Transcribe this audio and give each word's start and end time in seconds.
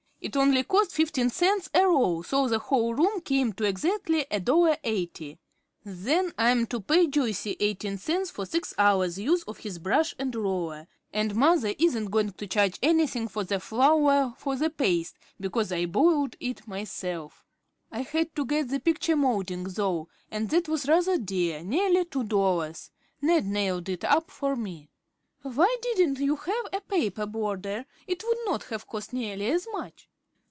"It 0.23 0.37
only 0.37 0.61
cost 0.63 0.91
fifteen 0.91 1.31
cents 1.31 1.67
a 1.73 1.83
roll, 1.83 2.21
so 2.21 2.47
the 2.47 2.59
whole 2.59 2.93
room 2.93 3.21
came 3.21 3.53
to 3.53 3.63
exactly 3.63 4.27
a 4.29 4.39
dollar 4.39 4.77
eighty. 4.83 5.39
Then 5.83 6.31
I 6.37 6.51
am 6.51 6.67
to 6.67 6.79
pay 6.79 7.07
Joyce 7.07 7.47
eighteen 7.59 7.97
cents 7.97 8.29
for 8.29 8.45
six 8.45 8.71
hours' 8.77 9.17
use 9.17 9.41
of 9.45 9.57
his 9.57 9.79
brush 9.79 10.13
and 10.19 10.35
roller, 10.35 10.87
and 11.11 11.35
mother 11.35 11.73
isn't 11.79 12.11
going 12.11 12.33
to 12.33 12.45
charge 12.45 12.77
anything 12.83 13.29
for 13.29 13.43
the 13.43 13.59
flour 13.59 14.35
for 14.37 14.55
the 14.55 14.69
paste, 14.69 15.15
because 15.39 15.71
I 15.71 15.87
boiled 15.87 16.35
it 16.39 16.67
myself. 16.67 17.43
I 17.91 18.01
had 18.03 18.35
to 18.35 18.45
get 18.45 18.67
the 18.69 18.79
picture 18.79 19.15
moulding, 19.15 19.63
though, 19.63 20.07
and 20.29 20.51
that 20.51 20.69
was 20.69 20.87
rather 20.87 21.17
dear, 21.17 21.63
nearly 21.63 22.05
two 22.05 22.25
dollars. 22.25 22.91
Ned 23.23 23.47
nailed 23.47 23.89
it 23.89 24.03
up 24.03 24.29
for 24.29 24.55
me." 24.55 24.91
"Why 25.41 25.75
didn't 25.81 26.19
you 26.19 26.35
have 26.35 26.65
a 26.71 26.81
paper 26.81 27.25
border; 27.25 27.87
it 28.05 28.23
would 28.23 28.37
not 28.45 28.65
have 28.65 28.85
cost 28.85 29.13
nearly 29.13 29.47
as 29.49 29.67
much?" 29.73 30.09